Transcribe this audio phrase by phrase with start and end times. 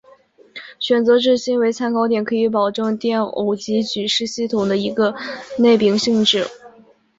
[0.79, 5.13] 选择质心为参考点可以保证电偶极矩是系统的一个
[5.59, 6.45] 内禀性质。